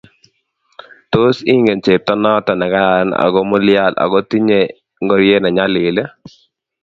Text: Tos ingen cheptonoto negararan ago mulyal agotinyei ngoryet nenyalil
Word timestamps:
Tos 1.11 1.37
ingen 1.53 1.79
cheptonoto 1.85 2.51
negararan 2.61 3.09
ago 3.23 3.39
mulyal 3.51 3.93
agotinyei 4.05 4.69
ngoryet 5.03 5.41
nenyalil 5.43 5.97